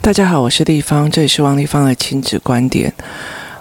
[0.00, 2.92] 大家好，我是丽芳，这里是王丽芳的亲子观点。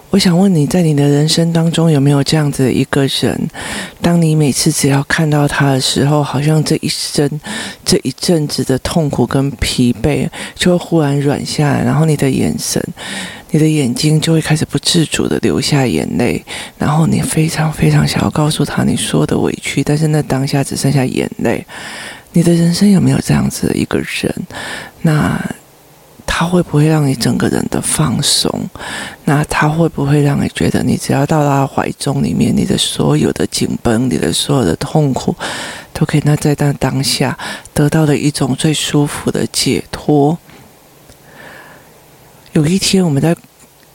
[0.10, 3.50] 我想问你在你的人生当中有没有这样子的一个人？
[4.02, 7.30] 当你每次只要看到他的时候，好像这一生
[7.86, 12.84] 这一阵子的痛苦跟疲惫就会忽然软下来，然后你的眼神、
[13.52, 16.44] 你的眼睛就会开始不自主的流下眼泪，
[16.78, 21.66] 然后你非常非常想要告诉他你说的委屈，但是那当下只剩下眼泪。
[22.34, 24.34] 你的人生有没有这样子的一个人？
[25.02, 25.40] 那？
[26.34, 28.50] 他会不会让你整个人的放松？
[29.26, 35.36] 那他会不会让你觉得，你只要到他怀中里面，你的所有的紧绷，你的所有的痛苦，
[35.94, 37.38] 都可以那在那当下
[37.74, 40.36] 得到了一种最舒服的解脱？
[42.54, 43.36] 有一天我们在。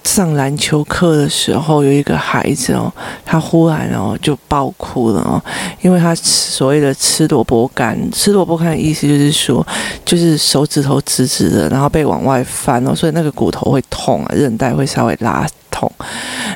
[0.07, 2.91] 上篮球课的时候，有一个孩子哦，
[3.25, 5.43] 他忽然哦就爆哭了哦，
[5.83, 9.67] 因为他所谓的吃萝卜干，吃萝卜干的意思就是说，
[10.05, 15.91] 就是手指头直直的，然后被往外翻哦，所以那个骨头会痛啊，韧带会稍微拉痛。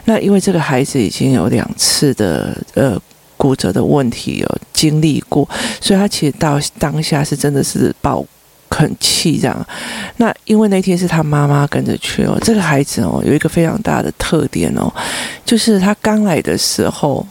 [0.04, 2.96] 那因为这个孩子已经有两次的呃
[3.36, 5.46] 骨折的问题有经历过，
[5.80, 8.24] 所以他其实到当下是真的是爆。
[8.70, 9.66] 很气这样，
[10.16, 12.38] 那因为那天是他妈妈跟着去哦。
[12.40, 14.90] 这个孩子哦，有一个非常大的特点哦，
[15.44, 17.26] 就是他刚来的时候，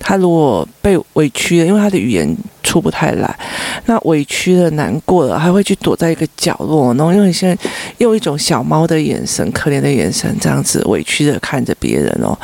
[0.00, 3.38] 他如果被委屈了，因为他的语言出不太来，
[3.84, 7.56] 那委屈了、难过了，还会去躲在一个角落，然后用一些
[7.98, 12.36] 用一种小猫的眼神、可怜的眼神，这样子委屈的看着别人哦。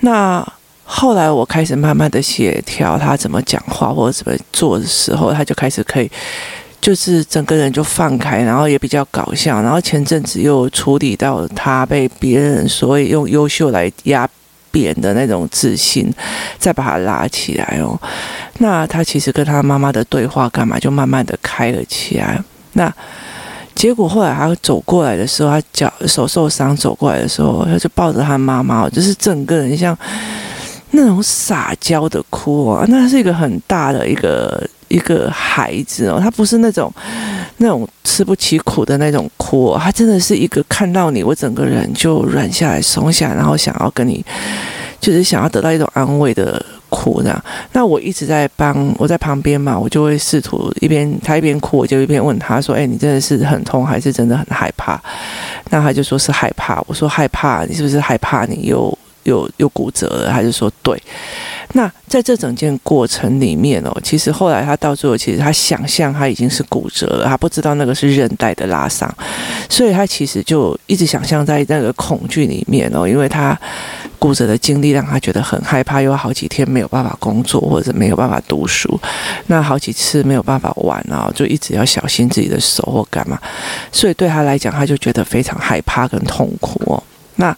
[0.00, 0.42] 那
[0.84, 6.10] 后来我开始慢慢的协调他怎么讲话或者怎么做的时候，他就开始可以。
[6.80, 14.28] 就是整个人就放开，然后也比较搞笑，然后前阵子又处理到他被别人所谓用优秀来压
[14.70, 16.12] 扁的那种自信，
[16.58, 17.98] 再把他拉起来哦。
[18.58, 22.40] 那他其实跟他妈妈的对话干嘛，就慢慢的开了起来。
[22.74, 22.92] 那
[23.74, 29.96] 结果后来他走过来的时候，他脚手受伤走过来的时候，他就抱着他妈妈，就是整个人像
[30.92, 34.64] 那种撒娇的哭啊，那是一个很大的一个。
[34.88, 36.92] 一个孩子哦，他不是那种
[37.58, 44.24] 那种吃不起苦的那种哭，他真的是一个看到你，我整个人就软下来、松下，然后想要跟你，
[45.00, 47.44] 就是想要得到一种安慰的哭这样。
[47.72, 55.00] 那我一直在帮我在旁边嘛，我就会试图一边他一边哭，我就一边问他说：“哎，你真的是很痛，还是真的很害怕？”
[55.70, 56.82] 那他就说是害怕。
[56.86, 60.32] 我说害怕，你是不是害怕你又又又骨折了？
[60.32, 61.00] 还是说对。
[61.72, 69.12] 那在这整件过程里面哦，其实后来他到最后，其实他想象他已经是骨折了，他不知道那个是韧带的拉伤，
[69.68, 73.58] 所以他其实就一直想象在那个恐惧里面哦，因为他
[74.18, 78.98] 骨折的经历让他觉得很害怕，有好几天没有办法工作或者没有办法读书，
[79.48, 83.38] 那好几次没有办法玩啊，就一直要小心自己的手或干嘛，
[83.90, 87.02] 所以对他来讲，他就觉得非常害怕跟痛苦哦。
[87.34, 87.54] 那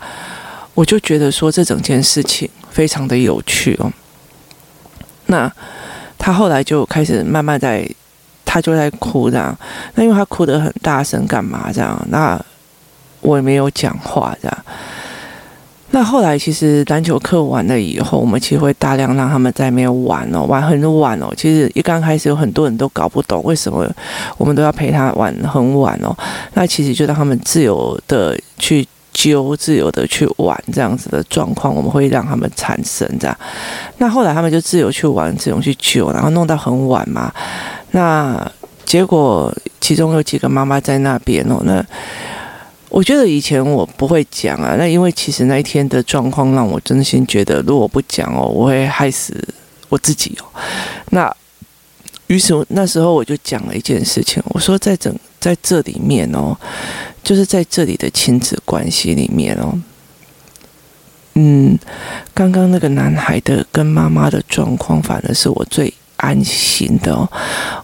[0.78, 3.92] 我就觉得说，这整件事情非常的有趣哦。
[5.26, 5.52] 那
[6.16, 7.84] 他后来就开始慢慢在，
[8.44, 9.58] 他就在哭这样。
[9.96, 12.00] 那因为他哭得很大声，干嘛这样？
[12.10, 12.40] 那
[13.22, 14.56] 我也没有讲话这样。
[15.90, 21.34] 那后来其实篮球课完了以后，我们其实会大量让他们在那边玩哦，玩很晚哦。
[21.36, 23.84] 其实一刚开始有很多人都搞不懂为什么
[24.36, 26.16] 我们都要陪他玩很晚哦。
[26.54, 28.86] 那其实就让他们自由的去。
[29.18, 33.36] 揪自由的去玩这样子的状况，我们会让他们产生这样。
[33.96, 37.32] 那后来他们就自由去玩，自由去揪，然后弄到很晚嘛。
[37.90, 38.48] 那
[38.84, 41.60] 结果其中有几个妈妈在那边哦。
[41.64, 41.84] 那
[42.90, 49.34] 我觉得以前我不会讲啊，那因为其实那一天的状况让我真心觉得，如果不讲哦，我会害死
[49.88, 50.46] 我自己哦。
[51.10, 51.34] 那
[52.28, 56.56] 于是那时候我就讲了一件事情，我说在整在这里面哦。
[57.24, 59.78] 就是在这里的亲子关系里面哦，
[61.34, 61.78] 嗯，
[62.32, 67.28] 刚刚那个男孩的跟妈妈的状况，反而是我最安心的哦。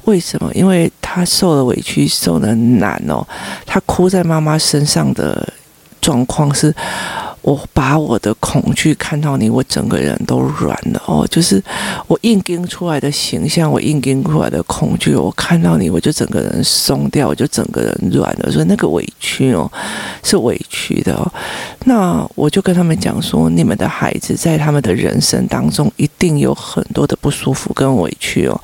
[0.04, 0.50] 为什么？
[0.54, 3.26] 因为他受了委屈，受了难哦，
[3.66, 5.52] 他哭在妈妈身上的
[6.00, 6.74] 状况是。
[7.44, 11.62] 我把我的恐惧看到你，我整个人都软了哦，就是
[12.06, 18.50] 我硬撑出来的形象，我硬撑出来的恐惧，我看到你，我就整个人松掉，我就整个人软了。
[18.50, 19.70] 所以那个委屈哦，
[20.22, 21.30] 是委屈的哦。
[21.84, 28.58] 那我就跟他们讲说，你们的孩子在他们的人生当中，一定有很多的不舒服跟委屈哦。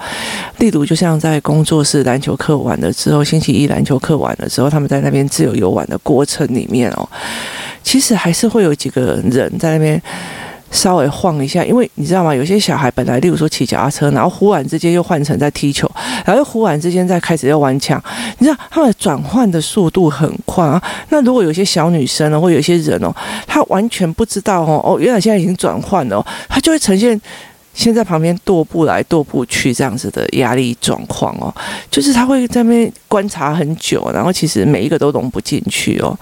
[0.57, 7.07] 例如，就像在工作室篮球课完了之后，星期一篮球课完了之后，他们在那边自由游玩的过程里面哦。
[7.83, 10.01] 其实还是会有几个人在那边
[10.71, 12.35] 稍微晃一下，因为你知道吗？
[12.35, 15.91] 有些小孩本来，例如说骑脚踏车，然后忽然之间又换成在踢球，
[16.25, 18.01] 然后又忽然之间再开始要顽强，
[18.39, 20.81] 你知道他们转换的速度很快啊。
[21.09, 23.13] 那如果有些小女生呢，或有些人哦，
[23.47, 27.21] 她完全不知道哦，哦，原来现在已经转换了哦，她就会呈现。
[27.73, 31.55] 先在旁边踱步来踱步去这样子的压力状况哦，
[31.91, 36.19] 就是他会在那边观察很久，然后其实每一个都融不进去哦。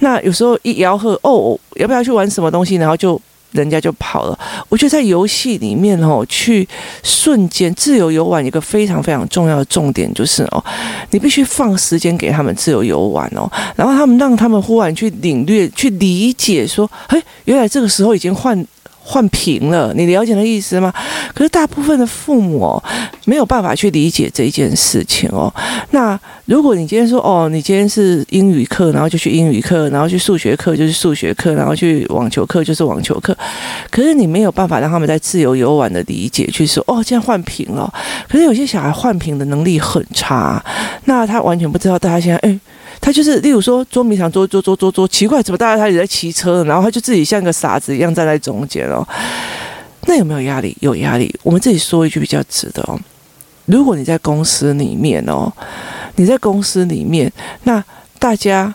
[0.00, 3.20] 那有时候一吆喝哦，要不要去玩什么东西，然后就
[3.52, 4.38] 人家就跑了。
[4.68, 6.68] 我觉得在游戏里面哦，去
[7.02, 10.62] 瞬间自由游玩一个非常非常重要的重点就是哦，
[11.12, 18.66] 你必须放时间给他们自由游玩哦，然后他们让他们忽然去领略、去理解说，哎，原来这个时候已经换。
[19.10, 20.94] 换屏了，你了解的意思吗？
[21.34, 22.82] 可是大部分的父母哦，
[23.24, 25.52] 没有办法去理解这件事情哦。
[25.90, 33.36] 那如果你今天说哦，你今天是英语课，然后就去英语课，然后去数学课就是数学课，然后去网球课就是网球课，
[33.90, 37.92] 可是你没有办法让他们在自由游玩的理解去说哦，这样换屏了。
[38.28, 40.64] 可是有些小孩换屏的能力很差，
[41.06, 42.60] 那他完全不知道大家现在哎。
[43.00, 49.06] 他就是，例如说捉迷藏，捉捉捉捉捉，奇怪，怎么大家他也在骑车，然后他就自己像个傻子一样站在中间哦。
[50.02, 50.76] 那有没有压力？
[50.80, 51.34] 有压力。
[51.42, 52.98] 我们自己说一句比较直的哦。
[53.64, 55.50] 如果你在公司里面哦，
[56.16, 57.32] 你在公司里面，
[57.64, 57.82] 那
[58.18, 58.72] 大家，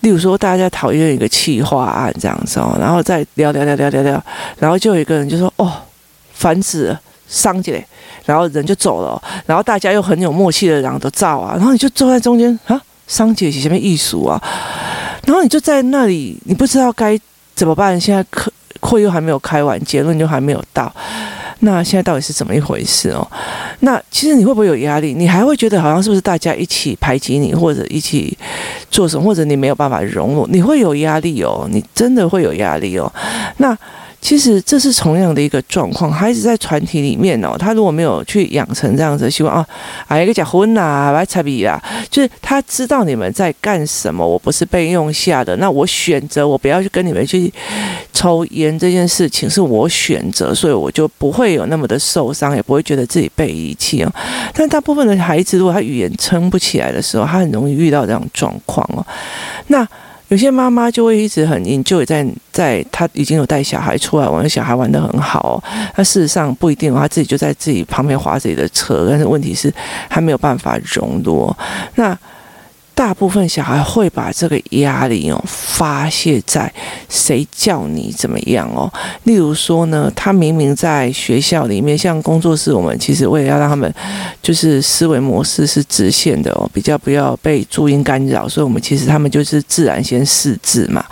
[0.00, 4.24] 例如说大家讨厌一个企划案这样子哦，然后再聊聊聊聊聊聊，
[4.58, 5.70] 然后就有一个人就说：“哦，
[6.32, 7.84] 烦死了，伤姐。”
[8.24, 12.80] 然后人就走了，然后大家又很有默契的，然后都照啊，然后你就坐在中间啊。
[13.12, 14.42] 商姐前面艺术啊，
[15.26, 17.18] 然后你就在那里，你不知道该
[17.54, 18.00] 怎么办。
[18.00, 18.50] 现在课
[18.80, 20.90] 会又还没有开完，结论就还没有到。
[21.58, 23.30] 那现在到底是怎么一回事哦？
[23.80, 25.12] 那其实你会不会有压力？
[25.12, 28.34] 你还会觉得好像是不是大家一起排挤你，或者一起
[28.90, 31.68] 做什么，或者你没有办法融入，你会有压力哦。
[31.70, 33.12] 你真的会有压力哦。
[33.58, 33.76] 那。
[34.22, 39.66] 其实这是同样的一个状况，孩子在团体里面哦，他如果没有去养成这样子的习惯啊，
[40.06, 47.52] 哎，一个结婚呐，来差比啊，就是他知道你们在干什么，我不是被用下的，那我选择我不要去跟你们去
[48.12, 54.12] 抽烟这件事情是我选择，所以我就不会有那么的受伤，也不会觉得自己被遗弃哦。
[54.54, 59.04] 但大部分的孩子，如果他语言撑不起来的时候，他很容易遇到这种状况哦。
[59.66, 59.86] 那。
[60.32, 65.62] 有些妈妈就会一直很凝，就在在她已经有带小孩出来玩，小孩玩的很好哦。
[65.94, 69.70] 那事实上不一定，她自己就在自己旁边划自己的车，但是问题是
[70.08, 71.54] 还没有办法融入。
[71.96, 72.18] 那。
[72.94, 76.70] 大部分小孩会把这个压力哦发泄在
[77.12, 78.90] 谁叫你怎么样哦？
[79.24, 83.92] 例如说呢，他明明在学校里面，像工作室，我们其实为了要让他们
[84.42, 91.04] 就是思维模式是直线的哦，比较不要被注音干扰，所以我们其实他们就是自然先识字嘛。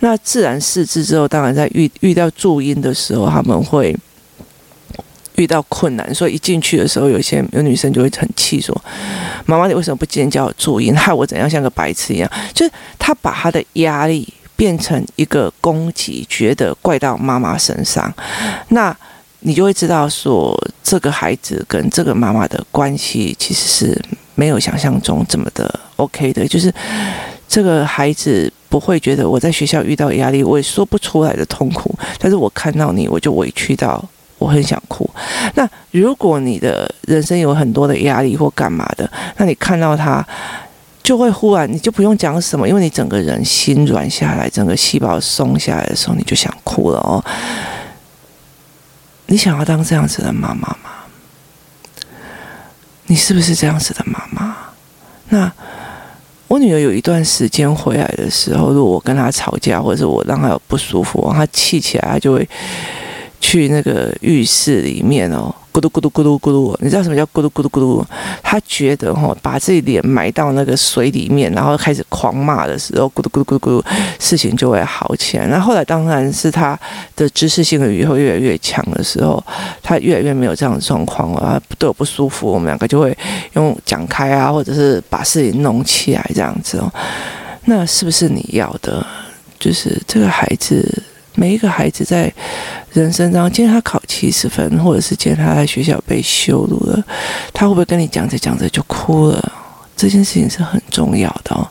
[0.00, 3.94] 那自然识字之后，当然在遇遇到注音的时候，他们会。
[5.36, 8.72] 遇到困难，所以一进去的时候，有些有女生就会很气，说
[9.46, 18.12] ：“妈妈，你为什么不今天教我注音， 害我怎样像个白痴一样？”就是她把她的压力变成一个攻击，觉得怪到妈妈身上。
[18.68, 18.96] 那
[19.40, 24.02] 你就会知道说，这个孩子跟这个妈妈的关系其实是
[24.34, 26.46] 没有想象中这么的 OK 的。
[26.46, 26.72] 就是
[27.48, 34.02] 这个孩子不会觉得我在学校遇到压力，我也说不出来的痛苦，但是我看到你，我就委屈到。
[34.36, 35.08] 我很想哭。
[35.54, 40.26] 那如果你的人生有很多的压力或干嘛的，那你看到他，
[41.04, 47.22] 就会忽然你就不用讲什么，因为你整个人心软下来，整个细胞松下来的时候，你就想哭了哦。
[49.26, 50.90] 你想要当这样子的妈妈吗？
[53.06, 54.56] 你是不是这样子的妈妈？
[55.28, 55.52] 那
[56.48, 62.48] 我女儿有一段时间回来的时候，如果我跟她吵架，或者是我让她有不舒服，她气起来，她就会。
[63.40, 68.06] 去那个浴室里面哦，咕嘟咕嘟咕嘟咕嘟，你知道什么叫咕嘟咕嘟咕嘟？
[68.44, 73.84] 他觉得哈，把自己脸埋到那个水里面，然后开始狂骂的时候，咕嘟咕嘟咕嘟，
[74.20, 75.48] 事情就会好起来。
[75.48, 76.78] 那后来当然是他
[77.16, 79.42] 的知识性的语会越来越强的时候，
[79.82, 83.16] 他越来越没有这样的状况了，他对我不舒服，我们两个就会
[83.54, 86.88] 用讲开啊，或者是把事情弄起来这样子哦。
[87.64, 89.04] 那是不是你要的？
[89.58, 91.02] 就是这个孩子。
[91.34, 92.32] 每一个孩子在
[92.92, 97.04] 人生当中，今天他考七十分，或者是今天他在学校被羞辱了，
[97.52, 99.52] 他会不会跟你讲着讲着就哭了？
[99.96, 101.66] 这件事情是很重要的哦。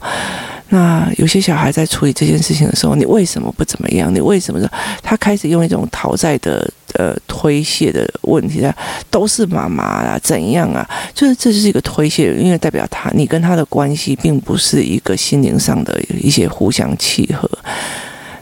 [0.69, 4.13] 那有些小孩在处理这件事情的时候，你为什么不怎么样？
[4.13, 4.59] 你为什么
[5.01, 8.75] 他开始用一种讨债的呃推卸的问题啊？
[9.11, 10.89] 都是妈妈啊，怎样啊？
[11.13, 17.49] 就是这就是一个推卸，因为代表他你跟他的关系并不是一个心灵上的一些互相契合。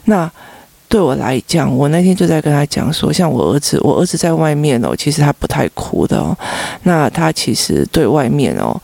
[0.06, 0.32] 那。
[0.92, 6.38] 对我来讲，我那天就在跟他讲说，像我儿子，我儿子在外面哦，其实他不太哭的哦。
[6.84, 8.78] 那他其实对外面哦，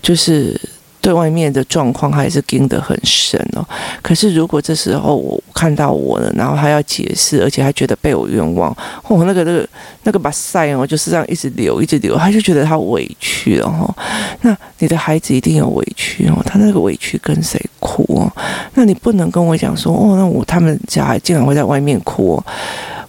[0.00, 0.58] 就是。
[1.00, 3.64] 对外面的状况还是盯得很深哦。
[4.02, 9.68] 可是如果这时候我看到我了，然后他要解释，而且还觉得被我冤枉，哦，那个那个
[10.02, 13.94] 那个把塞哦，就是这样一直流一直流，他就觉得他委屈了哈。
[14.42, 18.30] 那你的孩子一定有委屈哦，他那个委屈跟谁哭哦？
[18.74, 22.44] 那你不能跟我讲说哦，那我他们家竟然会在外面哭哦。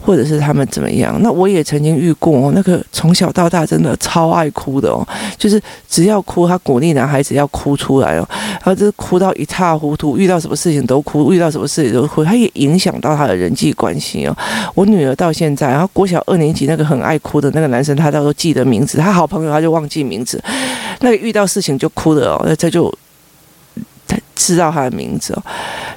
[0.10, 1.16] 或者是他们怎么样？
[1.22, 14.36] 那我也曾经遇过，哦那个从小到大真的超爱哭的哦，就是只要哭，他鼓励男孩子要哭出来哦，然后就是哭到一塌糊涂，遇到什么事情都哭，遇到什么事情都哭，他也影响到他的人际关系哦。
[14.74, 20.44] 我女儿到现在，然后国小二年级那个很爱哭的那个男生，他都记得名字，他好朋友他就忘记名字，
[21.02, 22.92] 那个遇到事情就哭的哦，那他就
[24.08, 25.44] 他知道他的名字哦，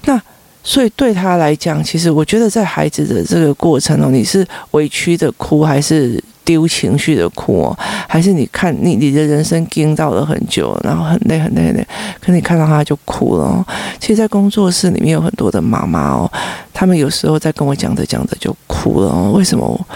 [0.04, 0.21] 那。
[0.64, 7.78] 所以对他来讲，其实我觉得在孩子的这个过程哦，你是委屈的哭，还是丢情绪的哭哦？
[8.09, 11.87] 还是你看你你的人生经到了很久，然后很累很累很累，
[12.21, 13.66] 可你看到他就哭了。
[13.99, 16.31] 其实，在工作室里面有很多的妈妈哦，
[16.73, 19.33] 他们有时候在跟我讲着讲着就哭了哦。
[19.35, 19.87] 为什么？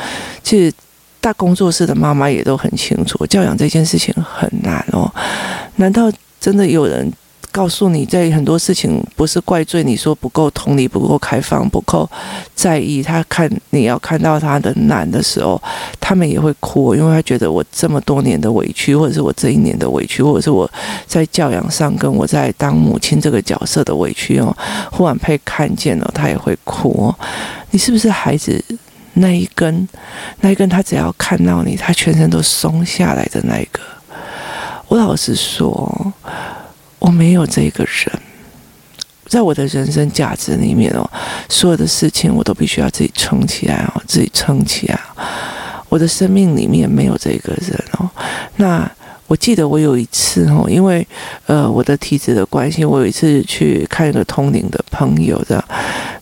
[0.42, 0.72] 其实
[1.20, 5.08] 大工作室的妈妈也都很清楚，教养这件事情很难哦。
[5.76, 7.12] 难道真的有人？
[7.56, 12.06] 告诉你，在很多事情不是怪罪你说不够同理、不够开放、不够
[12.54, 13.02] 在意。
[13.02, 15.58] 他看你要看到他的难的时候，
[15.98, 20.70] 他们也会哭，因为他觉得我这么多年的委屈，或者是我这一年的委屈，或者是我
[21.06, 24.54] 在教养上跟我在当母亲这个角色的委屈哦，
[24.92, 27.10] 忽然被看见了，他也会哭。
[27.70, 28.62] 你是不是孩子
[29.14, 29.88] 那一根？
[30.42, 33.80] 那一根，他只要看到你，他全身都松下来的那一个。
[34.88, 36.12] 我老实说。
[37.06, 38.20] 我没有这个人，
[39.28, 41.08] 在我的人生价值里面哦，
[41.48, 44.98] 所有的事情我都必须要自己撑起来哦，自己撑起来。
[45.88, 48.10] 我的生命里面没有这个人哦。
[48.56, 48.90] 那
[49.28, 51.06] 我记得我有一次哦，因为
[51.46, 55.64] 呃我的体质的关系，我有一次去看一个通灵的朋友的，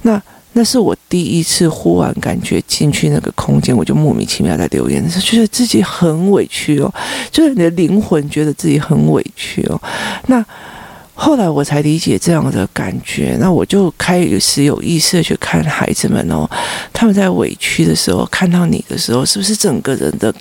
[0.03, 0.23] 那
[0.53, 6.93] 那是我第一次忽然感觉进去那个空间，我就莫名其妙在流眼泪，觉得自己很委屈哦，
[7.31, 9.81] 就是你的灵魂觉得自己很委屈哦，
[10.27, 10.45] 那。
[11.17, 16.45] 后来我才理解这样的感觉，那我就开始有意识的去看孩子们哦，
[16.93, 20.35] 他们在委屈的时候看到你的时候，是不是整个人的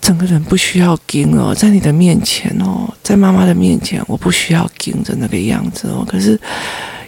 [0.00, 6.04] 整个人不需要盯哦，在你的面前哦，在妈妈的面前，我不需要盯着那个样子哦。
[6.06, 6.38] 可是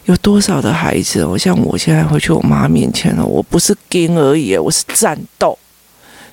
[0.04, 5.58] 有多少的孩子哦，像我现在回去我妈面前哦，我不是盯而已，我是战斗，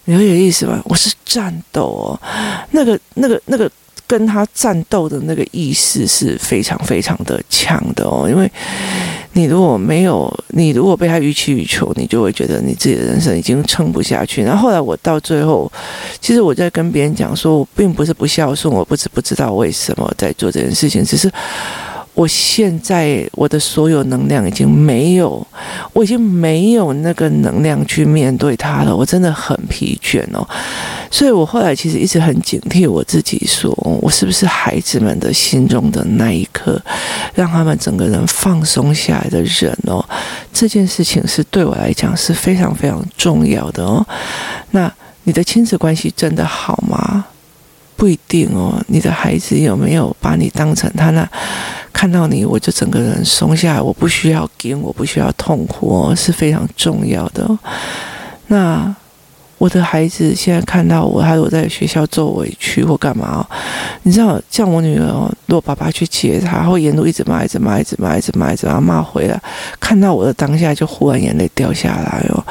[0.06, 0.80] 你有意思吗？
[0.86, 2.22] 我是战斗哦，
[2.70, 3.70] 那个那个那个。
[4.08, 8.50] 跟他战斗的那个意识是非常非常的强的哦，因为
[9.34, 14.42] 你如果没有，你如果被他予取予求，你就会觉得你自己的人生已经撑不下去。
[14.42, 15.72] 然后后来我到最后，
[16.22, 21.30] 其实我在跟别人讲说，我并不是不孝顺，我不知不知道为什么在做这件事情，只是。
[22.14, 25.46] 我现在我的所有能量已经没有，
[25.94, 30.42] 我已经没有那个能量去面对他了，我真的很疲倦哦。
[31.10, 33.72] 所以我后来其实一直很警惕我自己说，
[34.02, 36.82] 我是不是孩子们的心中的那一颗，
[37.34, 40.04] 让他们整个人放松下来的人哦。
[40.54, 44.06] 这件事情是对我来讲是非常非常重要的哦。
[44.72, 44.92] 那
[45.24, 47.26] 你的亲子关系真的好吗？
[47.96, 48.80] 不一定哦。
[48.88, 51.28] 你的孩子有没有把你当成他那？
[51.92, 53.82] 看到你，我就整个人松下来。
[53.82, 57.58] 我不需要惊，我不需要痛苦哦，是非常重要的。
[58.48, 58.96] 那
[59.58, 63.42] 我的孩子现在看到我，还有在学校受委屈或干嘛哦？
[64.04, 69.42] 你知道，像我女儿哦，如果爸爸去接她，会沿路一直骂，一直骂，一直骂，一直骂，一直骂，骂回来。
[69.80, 72.44] 看到我的当下，就忽然眼泪掉下来哦。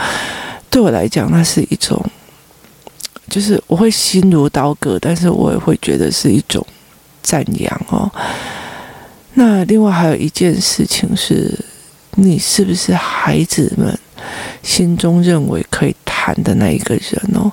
[0.69, 2.05] 对我来讲，那是一种，
[3.29, 6.67] 就是我会心如刀割，但是我也会觉得是一种
[7.23, 8.11] 赞扬哦。
[9.35, 11.57] 那另外还有一件事情是，
[12.17, 13.97] 你是不是孩子们
[14.63, 15.95] 心中认为可以
[16.27, 17.53] 谈的那一个人哦？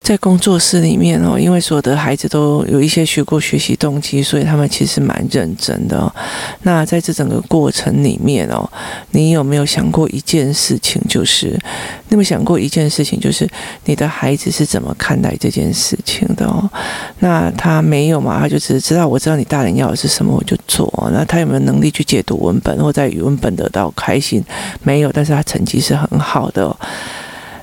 [0.00, 6.12] 在工作室里面哦，因为所有的孩子都有一些学过学习动机，所以他们其实蛮认真的哦。
[6.62, 8.68] 那在这整个过程里面哦，
[9.10, 11.02] 你有没有想过一件事情？
[11.08, 11.48] 就是
[12.08, 13.20] 你有没有想过一件事情？
[13.20, 13.46] 就是
[13.84, 16.68] 你的孩子是怎么看待这件事情的哦？
[17.18, 18.38] 那他没有嘛？
[18.40, 20.90] 他就只是知道，我知道你大人要的是什么，我就做。
[21.12, 24.42] 那他有没有能力去解读文本，或在语文本得到开心？
[24.82, 26.74] 没有，但是他成绩是很好的。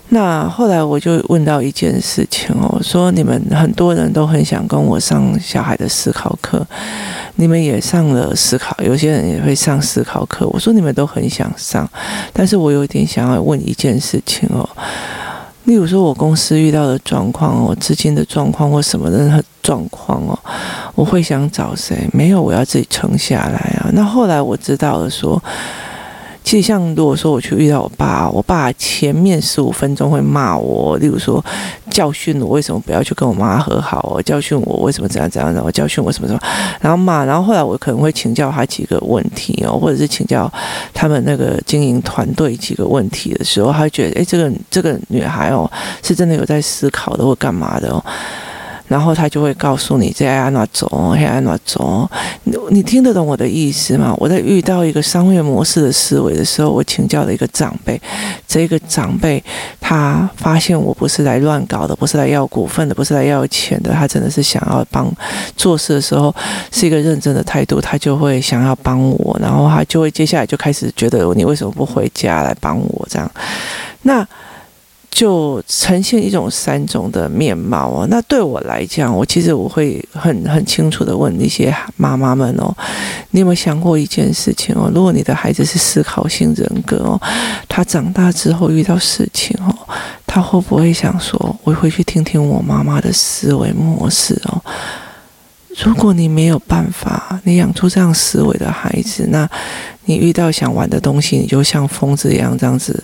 [0.10, 6.66] 那后来我就问到一件事情哦，说你们很多人都很想跟我上小孩的思考课，
[7.36, 10.48] 你们也上了思考，有些人也会上思考课。
[10.50, 11.90] 我说你们都很想上，
[12.32, 14.68] 但是我有点想要问一件事情哦。
[15.64, 20.38] 例如说，我公司遇到的状况哦，资金的状况或什么的状况哦，
[20.94, 22.08] 我会想找谁？
[22.14, 23.90] 没有，我要自己撑下来啊。
[23.94, 25.42] 那后来我知道了说。
[26.46, 31.44] 其实，像如果说我去遇到我爸，我爸前面十五分钟会骂我，例如说
[31.90, 36.40] 教训我为什么不要去跟我妈和好，教训我为什么怎样怎样，然后教训我什么什么，
[36.80, 40.50] 然后骂，然后后来我可能会请教他几个问题哦，或者是请教
[40.94, 45.70] 他们那个经营团队几个问题的时候，他会觉得，诶，这个这个女孩哦，
[46.04, 48.06] 是真的有在思考的，或干嘛的哦。
[48.88, 52.10] 然后他就会告诉你在按哪走，在按哪走。
[52.44, 54.14] 你你听得懂我的意思吗？
[54.18, 58.00] 我在遇到一个商业模式的思维的时候，我请教了一个长辈。
[58.48, 59.44] 这个长辈
[59.82, 63.92] 他发现我不是来乱搞的，不是来要股份的，不是来要钱的。
[63.92, 65.12] 他真的是想要帮
[65.58, 66.34] 做事的时候
[66.72, 69.38] 是一个认真的态度，他就会想要帮我。
[69.42, 73.30] 然后他就会接下来就开始觉得你为什么不回家来帮我这样？
[74.04, 74.26] 那。
[75.16, 78.06] 就呈现一种三种的面貌哦。
[78.10, 82.76] 那对我来讲，我其实我会很很清楚的问那些妈妈们哦，
[83.32, 84.92] 你有没有想过一件事情哦？
[84.94, 87.18] 如果你的孩子是思考性人格哦，
[87.70, 89.74] 他长大之后遇到事情哦，
[90.28, 94.62] 他会不会想说，我回去听听我妈妈的思维模式哦？
[95.78, 99.50] 如果你没有办法，你养出这样思维的孩子，那
[100.04, 103.02] 你遇到想玩的东西，你就像疯子一样这样子。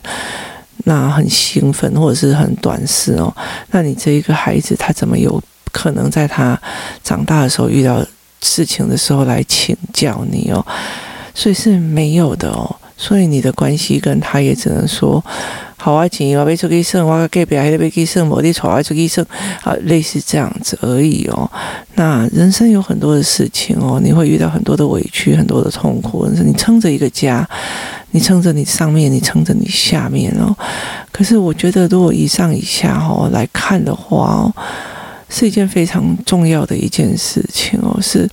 [0.86, 3.34] 那很兴奋，或者是很短视哦。
[3.72, 6.60] 那你这一个孩子，他怎么有可能在他
[7.04, 8.06] 长大的时候遇到
[8.42, 10.66] 事情的时候来请教你哦？
[11.34, 12.76] 所以是没有的哦。
[13.02, 15.24] 所以你的关系跟他也只能说，
[15.76, 19.26] 好啊，钱我要出去省，我隔壁还得去省，我的床要出去省，
[19.64, 21.50] 啊，类似这样子而已哦。
[21.96, 27.50] 那人生有很多的事情哦，你会遇到很多的委屈，很多的痛苦，你撑着一个家。
[28.14, 30.56] 你撑着你上面，你撑着你下面哦。
[31.12, 34.54] 可是我觉得，如果以上以下哦来看的话哦，
[35.30, 38.30] 是一件非常重要的一件事情哦，是。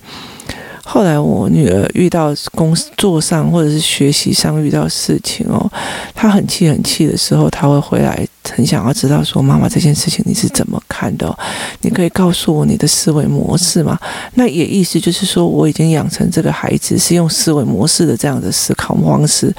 [0.91, 5.71] 后来我女儿遇到工作上或者是学习上遇到事情哦，
[6.15, 11.37] 她很气很气的时候，她会回来很想要知道说，妈妈这件事情你是怎么看的？
[11.81, 13.97] 你可以告诉我你的思维模式吗？
[14.33, 19.53] 那也意思就是说，我已经养成这个孩子是用思维模式的这样的思考方式。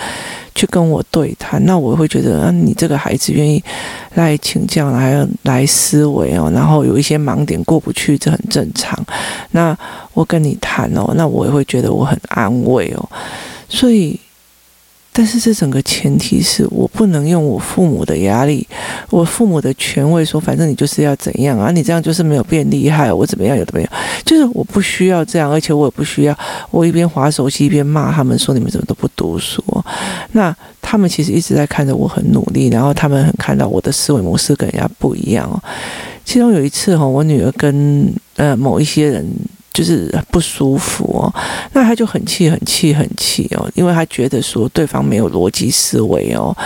[0.53, 3.62] 去跟我对谈，那我会觉得，啊，你这个孩子愿意
[4.14, 8.98] 来请教，来来思维哦，然后有一些盲点过不去，这很正常。
[9.53, 9.74] 那
[10.12, 13.09] 我跟你谈哦，那我也会觉得我很安慰哦，
[13.68, 14.18] 所以。
[15.12, 18.66] 但是这整个前提是我不能用我父母的压力，
[19.11, 23.90] 我父母的权威说，反正你就是要怎样啊，你这样就是没有变厉害，我怎么样有怎么样，
[24.25, 26.38] 就是我不需要这样，而且我也不需要
[26.70, 29.62] 我一边滑手机一边骂他们说你们怎么都不读书。
[30.33, 35.61] 那他们其实一直在看着我很努力，然后他们很看到我的思维模式跟人家不一样哦。
[36.25, 39.27] 其中有一次哈，我女儿跟呃某一些人。
[39.72, 41.33] 就是不舒服哦，
[41.72, 46.56] 那他就很气、很气、很气哦，因为他觉得说对方没有逻辑思维哦。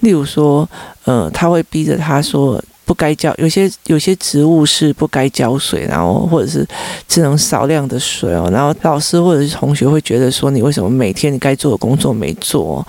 [0.00, 0.68] 例如说，
[1.04, 6.66] 呃，他会逼着他说不该浇，有些有些植物是不该浇水，然后或者是
[7.06, 8.48] 只能少量的水哦。
[8.50, 12.86] 然后老师或者是同学会觉得说，你为什么每天你该做的工作没做？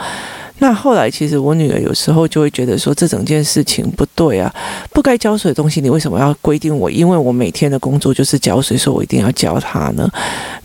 [0.59, 4.53] 那后来，其实我女儿有时候就会觉得说，这整件事情不对啊，
[4.91, 6.89] 不该浇水的东西，你为什么要规定我？
[6.89, 10.09] 因为我每天的工作就是浇水，所以我一定要浇它呢？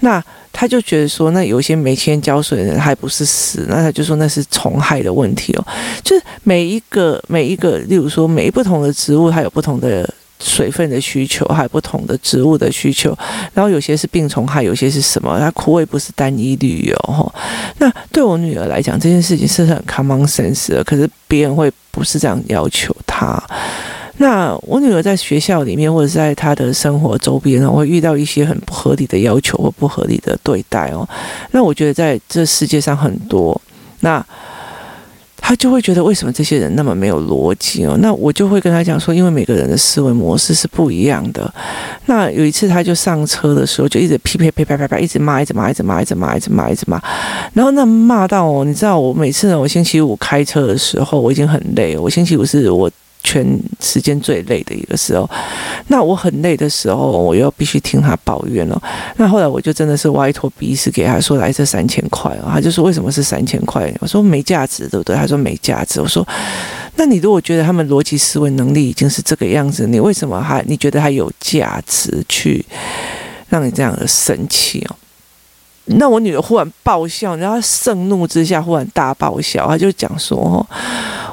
[0.00, 0.22] 那
[0.53, 3.66] 他就觉得说，那有些每天浇水的人还不是死？
[3.68, 5.66] 那他就说那是虫害的问题哦。
[6.05, 10.09] 就是每一个每一个，例如说每一不同的植物，它有不同的。
[10.42, 13.14] 水分的需求，还有不同的植物的需求，
[13.53, 15.38] 然后有些是病虫害，有些是什么？
[15.38, 17.31] 它枯萎不是单一率哦。
[17.81, 23.43] 那对我女儿来讲，这件事情是很 common sense 的，可是别人会不是这样要求她。
[24.19, 31.09] 那我女儿在学校里面，或者是在她的生活周边呢，会遇到一些很不合理的要求或不合理的对待哦。
[31.53, 33.61] 那我觉得在这世界上很多
[34.01, 34.25] 那。
[35.40, 37.96] 他就会觉得为什么这些人那么没有逻辑哦？
[38.00, 41.53] 那我就会跟他讲说，因为每个人的思维模式是不一样的。
[42.07, 47.03] 那有一次他就上车的时候，就一直噼噼啪啪啪啪，一直骂，一直骂，一直骂，一直骂，一直骂，一直骂。
[47.53, 51.96] 然后那骂到哦，你知道我每次呢，我星期五开车的时候，我已经很累。
[51.96, 52.90] 我星期五是我。
[53.23, 53.47] 全
[53.81, 55.29] 时间最累的一个时候，
[55.89, 58.83] 那我很累的时候，我又必须听他抱怨了。
[59.17, 66.27] 那后来我就真的是歪头鼻子给他说：“来这三千块哦。”他就说：“为什么是三千块？”我说：“没价值，对不对？”他说：“没价值。”我说
[66.97, 72.65] ：“那你如果觉得他们逻辑思维能力已经是这个样子，你为什么还你觉得还有价值去
[73.49, 74.97] 让你这样的生气哦？”
[75.93, 80.67] 那我女儿忽然爆笑，然后盛怒之下忽然大爆笑，她就讲说：“哦，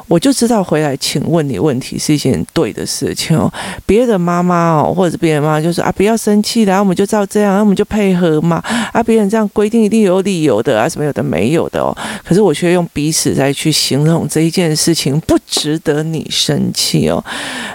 [0.08, 3.52] 我就知道回来请问你问题是一件对的事情哦。
[3.86, 8.64] 别的妈妈哦，或者别人妈妈就说啊，不要生气，然后我们就照这样，那我们就配合嘛。
[8.94, 11.96] 啊，别人这样规定一定有理由的啊，什么有的没有的哦。
[12.24, 17.24] 可是我却用彼此再去形容这一件事情不值得你生气哦。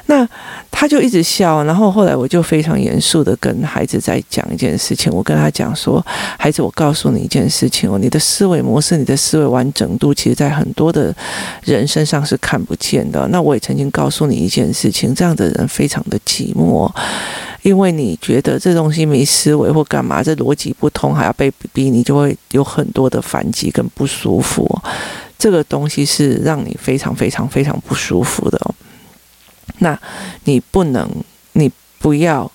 [0.06, 0.26] 那
[0.72, 6.04] 他就一直笑，然后后来我就非常严肃的跟孩子在讲一件事情，我跟他讲说，
[6.36, 6.72] 孩子，我。
[6.74, 11.14] 告诉你一件事情哦，你的思维模式、你的思维完整度，其实在很多的
[11.62, 13.28] 人身上是看不见的。
[13.28, 16.90] 那我也曾经告诉你一件事情，这样的人非常的寂寞，
[17.60, 24.66] 因为你觉得这东西没思维或干嘛，这逻辑不通，还要被逼，你就会有很多的反击跟不舒服。
[25.38, 28.58] 这个东西是让你非常非常非常不舒服的。
[29.82, 29.98] 那
[30.44, 31.06] 你不能，
[31.52, 32.50] 你不要。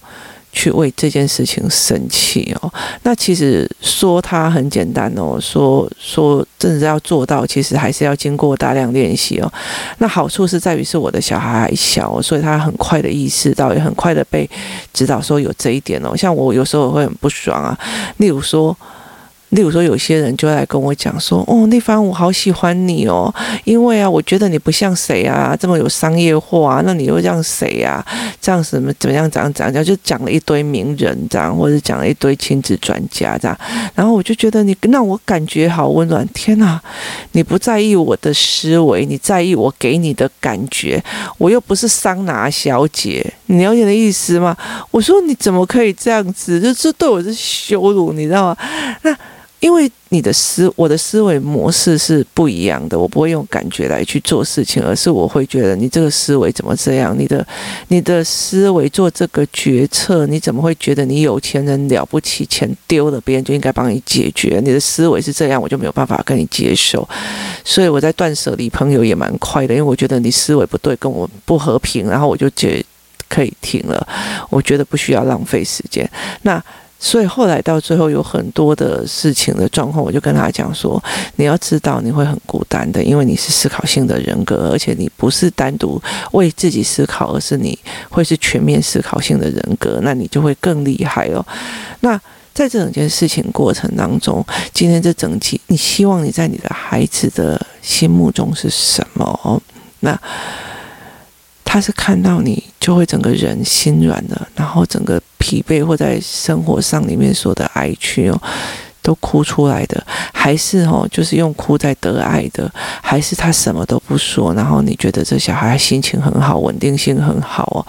[0.54, 9.54] 去为这件事情生气哦，那其实说它很简单哦，说说真的要做到，其实还是要经过大量练习哦。
[10.00, 14.50] 那好处是在于是我的小孩还小，所以他很快的意识到，也很快的被
[14.92, 16.18] 指导说有这一点哦。
[16.18, 17.78] 像我有时候会很不爽啊，
[18.18, 18.76] 例如说。
[19.50, 23.34] 例如说，有些人就来跟我讲说：“哦，丽芳，我好喜欢你哦，
[23.64, 28.06] 因为啊，我觉得你不像谁啊，这么有商业化啊，那你又像谁啊？
[28.42, 29.30] 这样什么怎么样？
[29.32, 29.84] 怎样怎样？
[29.84, 33.58] 就讲了一堆名人这样，或者讲了一堆亲子专家这样。
[33.96, 36.28] 然后我就觉得你让我感觉好温暖。
[36.34, 36.82] 天哪，
[37.32, 41.02] 你不在意我的思维，你在意我给你的感觉。
[41.38, 44.58] 我又不是桑拿小姐，你了解的意思吗？
[44.92, 46.60] 我说你怎么可以这样子？
[46.60, 48.58] 就这对我是羞辱，你知道吗？
[49.04, 49.18] 那。”
[49.60, 57.18] 因为你的思，我的思维模式是不一样的，我不会用感觉来去做事情，而是我会觉得你这个思维怎么这样？
[57.18, 57.46] 你的
[57.88, 62.46] 你的思维做这个决策，你怎么会觉得你有钱人了不起？
[62.46, 64.62] 钱丢了，别人就应该帮你解决？
[64.64, 67.08] 你的思维是这样，我就没有办法跟你接受。
[67.66, 72.86] 所以我在断舍离朋友也蛮快的，因为我觉得你思维不对，跟我不和平，然后我就觉
[73.28, 74.08] 可以停了。
[74.52, 76.08] 我觉得不需要浪费时间。
[76.44, 76.64] 那。
[77.00, 81.02] 所以后来到最后有很多的事情的状况，我就跟他讲说：
[81.36, 87.78] 你要知道你会很孤单的，因为你是思考性的人格，而且你不是单独为自己思考，而是你
[88.10, 91.46] 会是全面思考性的人格，那你就会更厉害哦。
[92.00, 92.20] 那
[92.54, 99.62] 在这整件事情过程当中，今天这整集，你希望你在你的孩子的心目中是什么哦？
[100.00, 100.20] 那。
[101.70, 108.38] 他是看到你就会整个人心软的，然后整个疲惫或在生活上里面所的哀屈哦，
[109.02, 112.70] 都哭出来的，还是哦，就是用哭在得爱的，
[113.02, 117.80] 还是他什么都不说，然后你觉得这小孩心情很好，稳定性很好哦，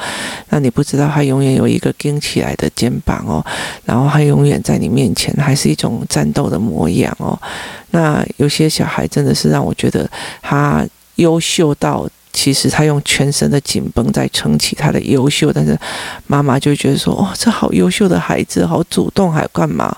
[0.51, 3.45] 那你不知道他永远有一个撑起来的肩膀哦，
[3.85, 7.37] 然后他永远在你面前还是一种战斗的模样哦，
[7.91, 10.09] 那有些小孩真的是让我觉得
[10.41, 12.09] 他优秀到。
[12.33, 15.79] 其实他用全身的紧绷在撑起他的优秀，但是
[16.27, 19.97] 妈妈就觉得说：“哦，这好优秀的孩子，好主动，还干嘛？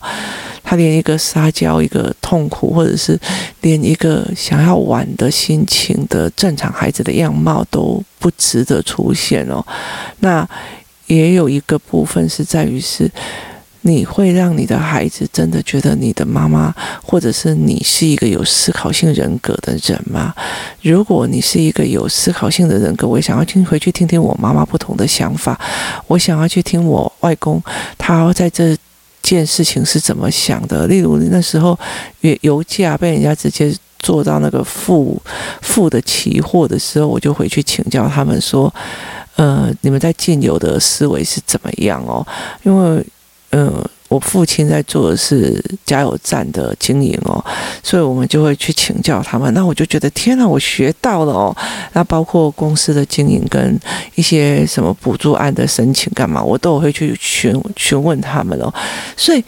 [0.63, 3.19] 他连一个撒娇、一个痛苦，或者是
[3.61, 9.65] 连一个想要玩的心情的正常孩子的样貌都不值得出现哦。”
[10.21, 10.49] 那
[11.07, 13.11] 也有一个部分是在于是。
[13.83, 20.35] 你会让你的孩子真的觉得你的妈妈，或者是你是一个有思考性人格的人吗？
[20.83, 25.59] 如果你是一个有思考性的人格，我想要听回去听听我妈妈不同的想法，
[26.07, 27.63] 我想要去听我外公
[27.97, 28.77] 他在这
[29.23, 30.87] 件事情是怎么想的。
[30.87, 31.79] 例如那时候
[32.21, 35.21] 油油价被人家直接做到那个负
[35.63, 38.73] 负的期货的时候，我就回去请教他们说，
[39.37, 42.27] 呃，你们在进油的思维是怎么样哦？
[42.63, 43.05] 因为
[43.53, 47.45] 嗯，我父亲在做的是加油站的经营哦，
[47.83, 49.53] 所以我们就会去请教他们。
[49.53, 51.57] 那我就觉得天哪，我学到了哦。
[51.93, 53.77] 那包括公司的经营跟
[54.15, 58.73] 一些什么补助案的申请干嘛，我都会去询询问他们哦。
[59.17, 59.45] 所以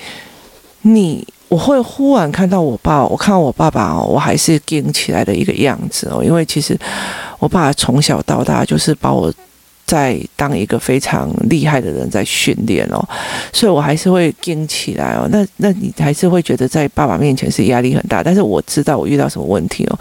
[0.80, 6.24] 你我会忽然看到我爸，我看到我爸爸哦，我还是硬起来的一个样子哦。
[6.24, 6.76] 因为其实
[7.38, 9.32] 我爸从小到大就是把我。
[9.84, 13.06] 在当一个非常厉害的人在训练哦，
[13.52, 15.28] 所以我还是会硬起来哦。
[15.30, 19.98] 那那你还是会觉得在爸爸面前是压力很大，但是我知道我遇到什么问题哦，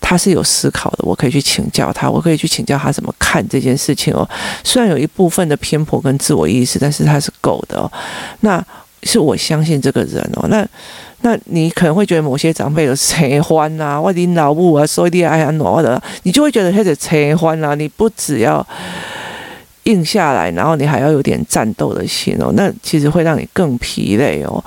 [0.00, 4.28] 他是有思考的，我可以去请教他，我可以去请教他怎么看这件事情哦。
[4.62, 7.90] 虽然有一部分的偏颇跟自我意识，但是他是够的哦。
[8.40, 8.62] 那
[9.02, 10.46] 是我相信这个人哦。
[10.48, 10.66] 那。
[11.22, 17.74] 那你可能会觉得某些长辈有扯欢啊，或领导部啊，所以你爱安诺的，你就会觉得他的扯欢啊。
[17.74, 18.64] 你不只要
[19.84, 22.52] 硬下来，然后你还要有点战斗的心哦。
[22.54, 24.62] 那其实会让你更疲累哦。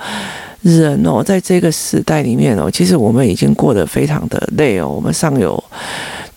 [0.62, 4.88] 人哦，在这个时代里面哦，其实我们已经过得非常的累哦。
[4.88, 5.62] 我们上有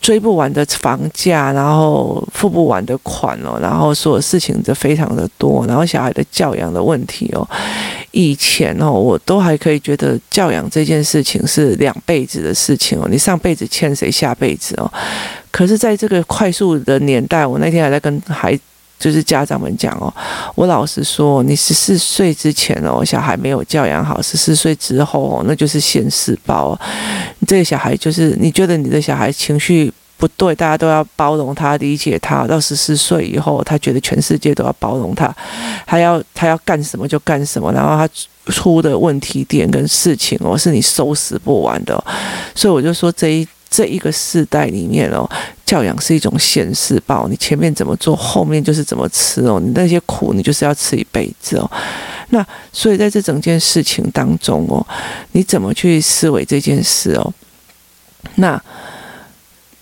[0.03, 7.47] 追不完的房价，然后付不完的款哦，然后所有事情就非常的多，然后小孩的教养的问题哦。
[8.11, 14.91] 以前哦，我都还可以觉得教养这件事情是两辈子的事情哦，你上辈子欠谁，下辈子哦。
[15.49, 18.59] 可是，在这个快速的年代，我那天还在跟孩。
[19.03, 20.07] 就是家长们讲哦，
[20.55, 26.79] 我老实说，你十四岁之前哦，小孩没有教养好；十四岁之后哦，那就是现世报。
[27.39, 32.47] 你这个小孩就是你觉得你的小孩情绪不对，大家都要包容他、理解他。
[32.47, 35.35] 到十四岁以后，他觉得全世界都要包容他，
[35.85, 38.07] 他要他要干什么就干什么，然后他
[38.53, 42.01] 出的问题点跟事情哦，是你收拾不完的。
[42.55, 43.45] 所以我就说这一。
[43.75, 45.27] 这一个世代里面哦，
[45.65, 49.59] 教养是一种现世报，你前面怎么做，后面就是怎么吃哦。
[49.59, 51.71] 你那些苦，你就是要吃一辈子哦。
[52.29, 54.85] 那所以在这整件事情当中哦，
[55.31, 57.33] 你怎么去思维这件事哦？
[58.35, 58.61] 那。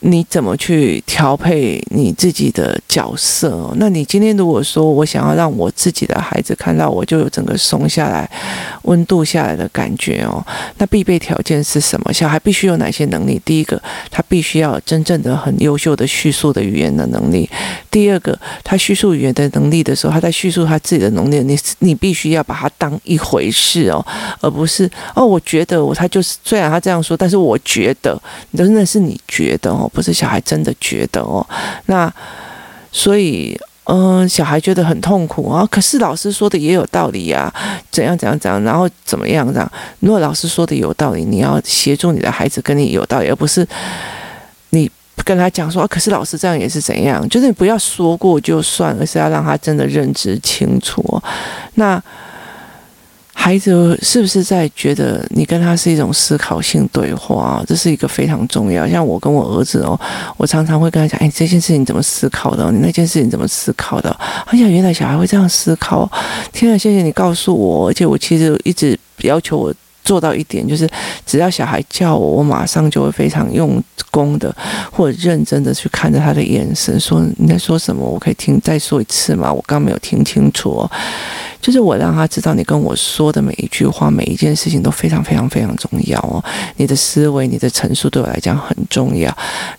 [0.04, 3.72] 你怎么去调配你自己的角色哦？
[3.78, 8.28] 那你今天如果说我想要让我自己的孩子看到我就有整个松下来、
[8.84, 10.44] 温度下来的感觉哦，
[10.80, 12.12] 那必备条件是什么？
[12.12, 13.40] 小孩必须有哪些能力？
[13.46, 17.48] 第一个，他必须要真正的很优秀的叙述的语言的能力；
[17.92, 24.04] 第二个，他叙述语言的能力的时候，他在叙述他自己的能力，你你必须要把它当一回事哦，
[24.40, 28.20] 而不是哦，我觉得我他就是虽然他这样说，但是我觉得
[28.58, 29.90] 真的是你觉得哦。
[29.92, 31.46] 不是小孩真的觉得哦，
[31.86, 32.12] 那
[32.92, 35.68] 所以嗯、小孩觉得很痛苦啊。
[35.70, 37.54] 可是老师说的也有道理呀，
[37.92, 39.72] 怎样怎样怎样，然后怎么样这样？
[40.00, 43.68] 如果老师说的有道理，你要协助你的孩子跟你有道理，而不是
[44.70, 44.90] 你
[45.26, 47.28] 跟他讲说，可是老师这样也是怎样？
[47.28, 51.22] 就是你不要说过就算，而是要让他真的认知清楚。
[51.74, 52.02] 那。
[53.44, 57.64] 孩子是不是在觉得你跟他是一种思考性对话？
[57.66, 58.88] 这是一个非常重要。
[58.88, 60.00] 像我跟我儿子哦，
[60.38, 62.72] 我常常会跟他讲：“哎，这件事情怎么思考的？
[62.72, 66.08] 你那件事情怎么思考的？”哎呀，原来小孩会这样思考。
[66.54, 67.90] 天啊，谢谢你告诉我。
[67.90, 70.90] 而且我其实一直要求我做到一点，就是
[71.26, 74.54] 只要小孩叫我，我马上就会非常用功的
[74.92, 78.04] 或者认真的去看着他的眼神，说：“你在说什么？
[78.04, 79.52] 我可以听再说一次吗？
[79.52, 80.92] 我刚没有听清楚哦。”
[81.62, 86.44] 就是我让他知道，你跟我说的每一句话、每一件事情都非常非常非常重要哦。
[86.78, 89.32] 你的思维、你的陈述对我来讲很重要。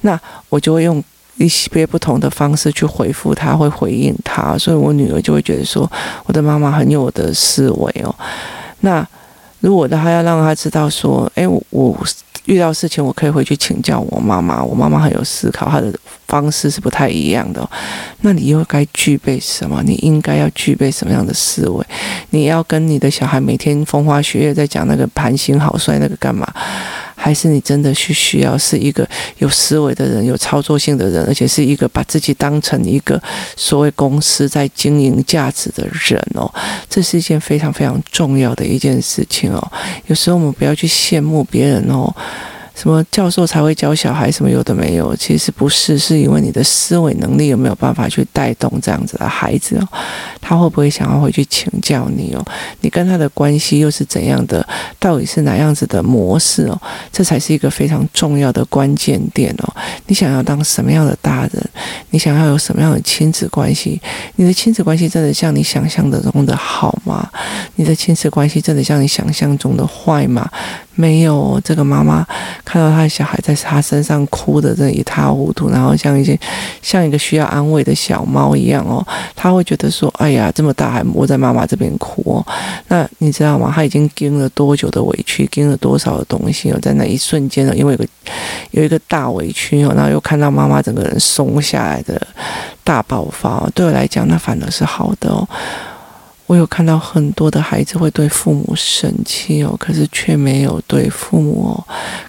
[0.02, 1.02] 那我就会用
[1.38, 4.56] 一些不同的方式去回复他，会回应他。
[4.56, 5.90] 所以我女儿就会觉得说，
[6.24, 8.14] 我的妈妈很有我的思维哦。
[8.80, 9.04] 那
[9.62, 11.96] 如果他要让他知道说，诶，我。
[12.46, 14.60] 遇到事情，我可以回去请教我妈妈。
[14.60, 15.94] 我妈妈很有思考，她的
[16.26, 17.70] 方式是不太一样的。
[18.22, 19.80] 那你又该具备什么？
[19.84, 21.86] 你应该要具备什么样的思维？
[22.30, 26.44] 你要跟你的小孩每天风花雪月在讲那个盘星好帅那个干嘛？
[27.22, 29.08] 还是你真的是需要是一个
[29.38, 33.22] 有思维的人，有操作性的人，而且是一个把自己当成一个
[33.56, 36.52] 所谓公司在经营价值的人哦。
[36.90, 39.72] 这是一件非常非常重要的一件事情哦。
[40.06, 42.12] 有时候我们不要去羡慕别人哦。
[42.74, 44.32] 什么教授才会教小孩？
[44.32, 45.14] 什么有的没有？
[45.14, 49.86] 其实不是，是因为你的思维能力有没有办法去带动这样子的孩子哦？
[50.42, 52.44] 他会不会想要回去请教你哦？
[52.80, 54.66] 你跟他的关系又是怎样的？
[54.98, 56.78] 到底是哪样子的模式哦？
[57.10, 59.74] 这才是一个非常重要的关键点哦。
[60.08, 61.70] 你想要当什么样的大人？
[62.10, 63.98] 你想要有什么样的亲子关系？
[64.34, 67.30] 你的亲子关系真的像你想象的中的好吗？
[67.76, 70.50] 你的亲子关系真的像你想象中的坏吗？
[70.94, 72.26] 没有，这个妈妈
[72.64, 76.38] 看到她的小孩在她身上哭得这一塌糊涂，然后像一些
[76.82, 82.46] 像一个需要安慰的小猫一样哦，她会觉得说：“哎呀，这么大还窝在妈妈这边哭哦。”
[82.88, 83.72] 那你知道吗？
[83.74, 88.06] 她已经经了多久的委屈，经了多少的东西哦，在那一瞬间呢，因为有个
[88.72, 92.20] 有一个大委屈哦，然后又看到妈妈整个人松下来的
[92.84, 95.48] 大爆发哦，对我来讲，那反而是好的哦。
[96.46, 101.84] 我有看到很多的孩子会对父母生气哦，可是却没有对父母哦，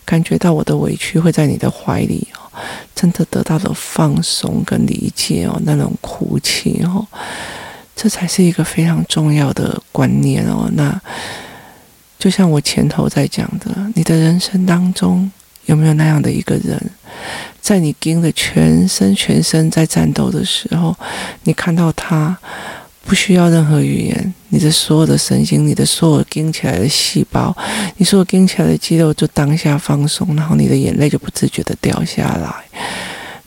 [0.06, 2.48] 感觉到我的委屈会在你的怀里哦，
[2.96, 7.06] 真的得到了放松跟理解哦，那种哭泣哦，
[7.96, 10.70] 这才是一个非常重要的观念哦。
[10.74, 11.02] 那
[12.18, 15.30] 就像我前头在讲的，你的人生当中
[15.66, 16.80] 有没有那样的一个人，
[17.60, 20.96] 在你盯着全身全身在战斗的时候，
[21.44, 22.38] 你看到他。
[23.06, 27.56] 不需要任何语言你的所有的神经你的所有钉起来的细胞
[27.98, 32.64] 你所有钉起来的肌肉就当下放松然后你的眼泪就不自觉的掉下来。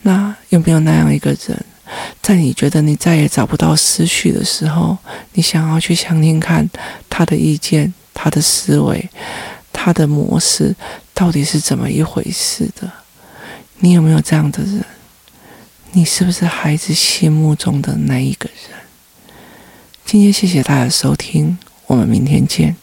[0.02, 1.64] 那有没有那样一个人
[2.20, 4.96] 在你觉得你再也找不到思绪的时候
[5.32, 6.68] 你想要去想听看
[7.08, 9.08] 他的意见他的思维
[9.72, 10.74] 他的模式
[11.14, 12.90] 到底是怎么一回事的？
[13.78, 14.84] 你有没有这样的人？
[15.92, 18.78] 你是不是孩子心目中的那一个人？
[20.06, 22.76] 今天谢谢大家的收听，我们明天见。